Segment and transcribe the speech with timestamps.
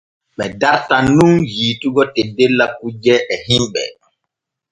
[0.37, 3.81] Ɓe dartan nun yiitugo teddella kujje e himɓe.